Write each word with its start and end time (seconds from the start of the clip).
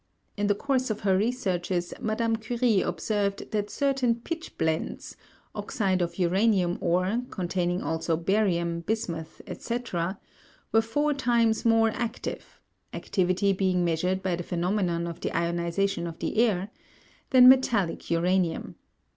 In 0.35 0.47
the 0.47 0.55
course 0.55 0.89
of 0.89 1.01
her 1.01 1.15
researches 1.15 1.93
Madame 2.01 2.35
Curie 2.37 2.81
observed 2.81 3.51
that 3.51 3.69
certain 3.69 4.15
pitchblendes 4.15 5.15
(oxide 5.53 6.01
of 6.01 6.17
uranium 6.17 6.79
ore, 6.81 7.21
containing 7.29 7.83
also 7.83 8.17
barium, 8.17 8.79
bismuth, 8.79 9.43
etc.) 9.45 10.17
were 10.71 10.81
four 10.81 11.13
times 11.13 11.65
more 11.65 11.89
active 11.91 12.59
(activity 12.93 13.53
being 13.53 13.85
measured 13.85 14.23
by 14.23 14.35
the 14.35 14.41
phenomenon 14.41 15.05
of 15.05 15.19
the 15.19 15.31
ionization 15.37 16.07
of 16.07 16.17
the 16.17 16.35
air) 16.39 16.71
than 17.29 17.47
metallic 17.47 18.09
uranium. 18.09 18.77